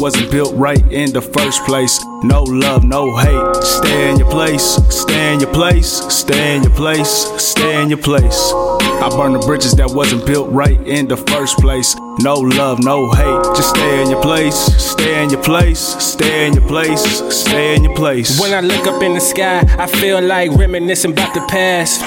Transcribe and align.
wasn't 0.00 0.30
built 0.30 0.54
right 0.54 0.80
in 0.90 1.12
the 1.12 1.20
first 1.20 1.62
place. 1.64 2.02
No 2.22 2.42
love, 2.42 2.84
no 2.84 3.16
hate. 3.18 3.62
Stay 3.62 4.10
in 4.10 4.18
your 4.18 4.30
place, 4.30 4.64
stay 4.88 5.34
in 5.34 5.40
your 5.40 5.52
place, 5.52 5.88
stay 6.08 6.56
in 6.56 6.62
your 6.62 6.72
place, 6.72 7.28
stay 7.36 7.82
in 7.82 7.90
your 7.90 7.98
place. 7.98 8.52
I 8.54 9.08
burn 9.10 9.34
the 9.34 9.38
bridges 9.40 9.72
that 9.74 9.90
wasn't 9.90 10.24
built 10.24 10.50
right 10.50 10.80
in 10.86 11.06
the 11.06 11.18
first 11.18 11.58
place. 11.58 11.94
No 12.20 12.34
love, 12.34 12.82
no 12.82 13.10
hate. 13.12 13.44
Just 13.54 13.70
stay 13.70 14.02
in 14.02 14.10
your 14.10 14.22
place, 14.22 14.56
stay 14.56 15.22
in 15.22 15.28
your 15.28 15.42
place, 15.42 15.80
stay 15.80 16.46
in 16.46 16.54
your 16.54 16.66
place, 16.66 17.04
stay 17.28 17.76
in 17.76 17.84
your 17.84 17.94
place. 17.94 18.40
When 18.40 18.54
I 18.54 18.60
look 18.60 18.86
up 18.86 19.02
in 19.02 19.12
the 19.12 19.20
sky, 19.20 19.60
I 19.78 19.86
feel 19.86 20.22
like 20.22 20.50
reminiscing 20.52 21.12
about 21.12 21.34
the 21.34 21.44
past. 21.46 22.00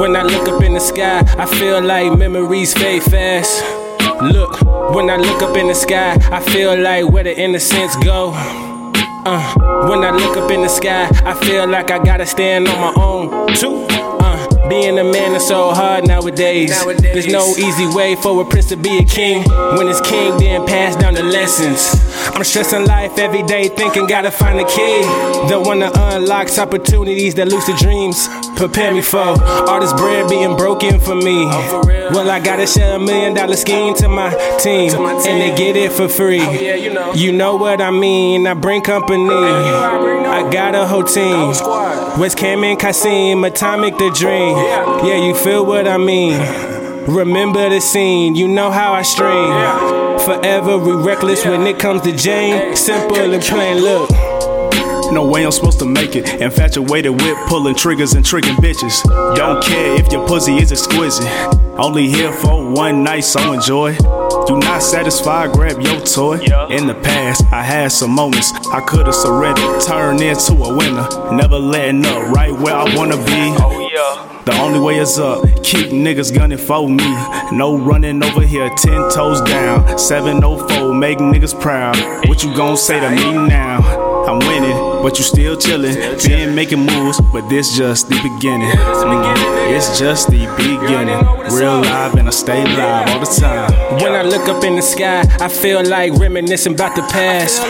When 0.00 0.16
I 0.16 0.22
look 0.22 0.48
up 0.48 0.62
in 0.62 0.72
the 0.72 0.80
sky, 0.80 1.20
I 1.38 1.44
feel 1.44 1.82
like 1.82 2.18
memories 2.18 2.72
fade 2.72 3.02
fast. 3.02 3.83
Look, 4.32 4.62
when 4.94 5.10
I 5.10 5.16
look 5.16 5.42
up 5.42 5.54
in 5.56 5.66
the 5.66 5.74
sky, 5.74 6.16
I 6.32 6.40
feel 6.40 6.78
like 6.80 7.10
where 7.10 7.24
the 7.24 7.38
innocence 7.38 7.94
go. 7.96 8.32
Uh, 8.34 9.88
when 9.88 10.02
I 10.02 10.10
look 10.12 10.38
up 10.38 10.50
in 10.50 10.62
the 10.62 10.68
sky, 10.68 11.08
I 11.24 11.34
feel 11.44 11.66
like 11.66 11.90
I 11.90 12.02
gotta 12.02 12.24
stand 12.24 12.66
on 12.66 12.80
my 12.80 13.02
own 13.02 13.54
too. 13.54 13.86
Uh, 13.90 14.68
being 14.68 14.98
a 14.98 15.04
man 15.04 15.34
is 15.34 15.46
so 15.46 15.72
hard 15.72 16.06
nowadays. 16.06 16.70
Nowadays. 16.70 17.02
There's 17.02 17.26
no 17.26 17.46
easy 17.56 17.86
way 17.94 18.16
for 18.16 18.40
a 18.40 18.44
prince 18.46 18.68
to 18.70 18.76
be 18.76 18.96
a 18.98 19.04
king. 19.04 19.42
When 19.76 19.88
it's 19.88 20.00
king, 20.00 20.38
then 20.38 20.66
pass 20.66 20.96
down 20.96 21.14
the 21.14 21.22
lessons. 21.22 21.92
I'm 22.32 22.42
stressing 22.44 22.86
life 22.86 23.18
every 23.18 23.42
day, 23.42 23.68
thinking 23.68 24.06
gotta 24.06 24.30
find 24.30 24.58
a 24.58 24.64
key. 24.64 25.02
The 25.48 25.60
one 25.62 25.80
that 25.80 25.96
unlocks 25.96 26.58
opportunities 26.58 27.34
that 27.36 27.48
lucid 27.48 27.76
dreams 27.76 28.28
prepare 28.56 28.92
me 28.92 29.02
for. 29.02 29.18
All 29.68 29.80
this 29.80 29.92
bread 29.92 30.28
being 30.28 30.56
broken 30.56 30.98
for 31.00 31.14
me. 31.14 31.44
for? 31.68 31.82
Well, 31.84 32.30
I 32.30 32.40
gotta 32.40 32.66
share 32.66 32.96
a 32.96 32.98
million 32.98 33.34
dollar 33.34 33.56
scheme 33.56 33.94
to 33.96 34.08
my 34.08 34.30
team, 34.58 34.92
and 34.94 35.40
they 35.40 35.54
get 35.56 35.76
it 35.76 35.92
for 35.92 36.08
free. 36.08 36.42
you 37.14 37.32
know. 37.32 37.56
What 37.56 37.80
I 37.80 37.90
mean? 37.90 38.46
I 38.46 38.54
bring 38.54 38.82
company. 38.82 39.24
I 39.24 39.94
already 39.94 40.22
know. 40.22 40.30
I 40.30 40.50
got 40.50 40.74
a 40.74 40.86
whole 40.86 41.04
team. 41.04 41.48
West 42.18 42.36
Cam 42.38 42.64
and 42.64 42.78
Kasim, 42.78 43.44
Atomic 43.44 43.96
the 43.98 44.10
Dream. 44.10 44.56
Yeah. 44.56 45.06
yeah, 45.06 45.26
you 45.26 45.34
feel 45.34 45.64
what 45.64 45.86
I 45.86 45.98
mean. 45.98 46.73
Remember 47.06 47.68
the 47.68 47.80
scene, 47.80 48.34
you 48.34 48.48
know 48.48 48.70
how 48.70 48.94
I 48.94 49.02
stream. 49.02 49.52
Forever 50.20 50.78
we 50.78 50.92
reckless 50.92 51.44
when 51.44 51.66
it 51.66 51.78
comes 51.78 52.00
to 52.02 52.16
Jane. 52.16 52.74
Simple 52.74 53.16
and 53.32 53.42
plain, 53.42 53.78
look. 53.78 54.10
No 55.12 55.26
way 55.26 55.44
I'm 55.44 55.52
supposed 55.52 55.78
to 55.80 55.84
make 55.84 56.16
it. 56.16 56.40
Infatuated 56.40 57.12
with 57.20 57.36
pulling 57.46 57.74
triggers 57.74 58.14
and 58.14 58.24
tricking 58.24 58.54
bitches. 58.56 59.02
Don't 59.36 59.62
care 59.62 60.00
if 60.00 60.10
your 60.10 60.26
pussy 60.26 60.56
is 60.56 60.72
exquisite. 60.72 61.28
Only 61.76 62.08
here 62.08 62.32
for 62.32 62.72
one 62.72 63.04
night, 63.04 63.24
so 63.24 63.52
enjoy. 63.52 63.96
Do 64.46 64.58
not 64.58 64.82
satisfy, 64.82 65.52
grab 65.52 65.80
your 65.80 66.00
toy. 66.00 66.38
In 66.70 66.86
the 66.86 66.98
past, 67.02 67.44
I 67.52 67.62
had 67.62 67.92
some 67.92 68.12
moments 68.12 68.50
I 68.72 68.80
could 68.80 69.06
have 69.06 69.14
surrendered, 69.14 69.80
turned 69.82 70.22
into 70.22 70.54
a 70.54 70.74
winner. 70.74 71.06
Never 71.32 71.58
letting 71.58 72.06
up, 72.06 72.28
right 72.28 72.52
where 72.52 72.74
I 72.74 72.96
wanna 72.96 73.16
be. 73.16 73.54
Oh, 73.58 73.83
The 74.44 74.52
only 74.60 74.78
way 74.78 74.98
is 74.98 75.18
up. 75.18 75.42
Keep 75.62 75.88
niggas 75.88 76.34
gunning 76.34 76.58
for 76.58 76.88
me. 76.88 77.04
No 77.50 77.78
running 77.78 78.22
over 78.22 78.42
here, 78.42 78.68
ten 78.76 79.10
toes 79.10 79.40
down. 79.40 79.98
704, 79.98 80.92
make 80.94 81.18
niggas 81.18 81.58
proud. 81.58 81.96
What 82.28 82.42
you 82.42 82.54
gon' 82.54 82.76
say 82.76 83.00
to 83.00 83.10
me 83.10 83.32
now? 83.48 83.80
I'm 84.26 84.38
winning, 84.40 84.76
but 85.02 85.18
you 85.18 85.24
still 85.24 85.56
chillin'. 85.56 85.96
Been 86.26 86.54
making 86.54 86.80
moves, 86.80 87.20
but 87.32 87.48
this 87.48 87.76
just 87.76 88.08
the 88.08 88.16
beginning. 88.22 88.70
It's 89.74 89.98
just 89.98 90.28
the 90.28 90.46
beginning. 90.56 91.20
Real 91.54 91.80
live 91.80 92.14
and 92.14 92.28
I 92.28 92.30
stay 92.30 92.64
live 92.64 93.08
all 93.08 93.20
the 93.20 93.26
time. 93.26 93.72
When 94.02 94.12
I 94.12 94.22
look 94.22 94.48
up 94.48 94.62
in 94.64 94.76
the 94.76 94.82
sky, 94.82 95.24
I 95.40 95.48
feel 95.48 95.82
like 95.86 96.12
reminiscing 96.14 96.74
about 96.74 96.96
the 96.96 97.02
past. 97.02 97.62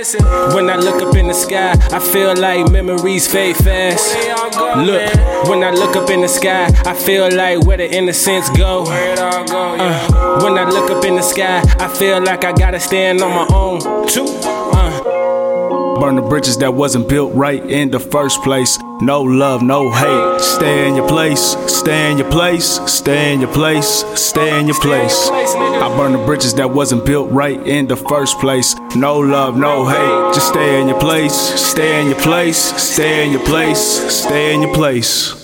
Reminiscing. 0.00 0.54
When 0.54 0.70
I 0.70 0.76
look 0.76 1.02
up 1.02 1.14
in 1.14 1.26
the 1.28 1.34
sky, 1.34 1.72
I 1.92 1.98
feel 1.98 2.34
like 2.34 2.70
memories 2.70 3.30
fade 3.30 3.56
fast. 3.56 4.14
Where 4.14 4.28
y'all 4.28 4.50
go, 4.50 4.82
Look, 4.82 5.48
when 5.48 5.62
I 5.62 5.70
look 5.72 5.94
up 5.94 6.08
in 6.08 6.22
the 6.22 6.28
sky, 6.28 6.70
I 6.86 6.94
feel 6.94 7.30
like 7.34 7.64
where 7.66 7.76
the 7.76 7.92
innocence 7.92 8.48
go. 8.50 8.84
Where 8.84 9.12
it 9.12 9.18
all 9.18 9.44
go, 9.44 9.74
yeah. 9.74 10.08
Uh, 10.10 10.42
when 10.42 10.56
I 10.56 10.64
look 10.64 10.90
up 10.90 11.04
in 11.04 11.16
the 11.16 11.22
sky, 11.22 11.62
I 11.78 11.88
feel 11.88 12.22
like 12.22 12.44
I 12.44 12.52
gotta 12.52 12.80
stand 12.80 13.20
on 13.20 13.30
my 13.30 13.54
own 13.54 14.06
too. 14.06 14.24
Uh, 14.42 15.19
I 16.00 16.02
burn 16.02 16.16
the 16.16 16.22
bridges 16.22 16.56
that 16.56 16.72
wasn't 16.72 17.10
built 17.10 17.34
right 17.34 17.62
in 17.62 17.90
the 17.90 18.00
first 18.00 18.42
place. 18.42 18.78
No 19.02 19.20
love, 19.20 19.60
no 19.60 19.92
hate. 19.92 20.40
Stay 20.40 20.88
in 20.88 20.94
your 20.94 21.06
place, 21.06 21.54
stay 21.66 22.10
in 22.10 22.16
your 22.16 22.30
place, 22.30 22.80
stay 22.90 23.34
in 23.34 23.40
your 23.42 23.52
place, 23.52 24.02
stay 24.18 24.58
in 24.58 24.66
your 24.66 24.80
place. 24.80 25.28
I 25.28 25.94
burn 25.98 26.12
the 26.12 26.24
bridges 26.24 26.54
that 26.54 26.70
wasn't 26.70 27.04
built 27.04 27.30
right 27.30 27.60
in 27.66 27.86
the 27.86 27.96
first 27.96 28.38
place. 28.38 28.74
No 28.96 29.18
love, 29.18 29.58
no 29.58 29.86
hate. 29.86 30.34
Just 30.34 30.48
stay 30.48 30.80
in 30.80 30.88
your 30.88 30.98
place, 30.98 31.34
stay 31.34 32.00
in 32.00 32.06
your 32.06 32.20
place, 32.20 32.56
stay 32.82 33.26
in 33.26 33.32
your 33.32 33.44
place, 33.44 33.80
stay 34.10 34.54
in 34.54 34.62
your 34.62 34.74
place. 34.74 35.39